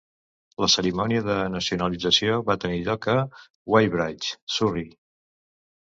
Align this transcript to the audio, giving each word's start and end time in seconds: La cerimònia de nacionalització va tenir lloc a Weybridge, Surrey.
La 0.63 0.67
cerimònia 0.75 1.25
de 1.27 1.35
nacionalització 1.57 2.39
va 2.49 2.57
tenir 2.65 2.81
lloc 2.89 3.07
a 3.15 3.15
Weybridge, 3.75 4.35
Surrey. 4.57 4.93